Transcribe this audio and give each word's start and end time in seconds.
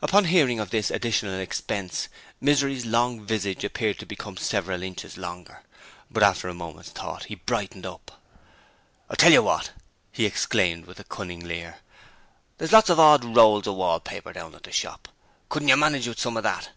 Upon 0.00 0.26
hearing 0.26 0.60
of 0.60 0.70
this 0.70 0.92
addition 0.92 1.28
expense, 1.40 2.06
Misery's 2.40 2.86
long 2.86 3.26
visage 3.26 3.64
appeared 3.64 3.98
to 3.98 4.06
become 4.06 4.36
several 4.36 4.80
inches 4.84 5.16
longer; 5.18 5.64
but 6.08 6.22
after 6.22 6.46
a 6.48 6.54
moment's 6.54 6.90
thought 6.90 7.24
he 7.24 7.34
brightened 7.34 7.84
up. 7.84 8.22
'I'll 9.10 9.16
tell 9.16 9.32
you 9.32 9.42
what!' 9.42 9.72
he 10.12 10.24
exclaimed 10.24 10.86
with 10.86 11.00
a 11.00 11.10
cunning 11.10 11.40
leer, 11.44 11.78
'there's 12.58 12.70
lots 12.72 12.90
of 12.90 13.00
odd 13.00 13.24
rolls 13.24 13.66
of 13.66 13.74
wallpaper 13.74 14.32
down 14.32 14.54
at 14.54 14.62
the 14.62 14.70
shop. 14.70 15.08
Couldn't 15.48 15.66
you 15.66 15.76
manage 15.76 16.06
with 16.06 16.20
some 16.20 16.36
of 16.36 16.44
that?' 16.44 16.70